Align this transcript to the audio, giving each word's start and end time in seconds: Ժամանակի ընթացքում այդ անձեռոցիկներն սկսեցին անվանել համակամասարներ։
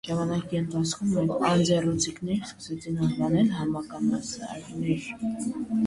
Ժամանակի 0.09 0.59
ընթացքում 0.59 1.11
այդ 1.23 1.35
անձեռոցիկներն 1.51 2.43
սկսեցին 2.49 2.99
անվանել 3.09 3.55
համակամասարներ։ 3.61 5.11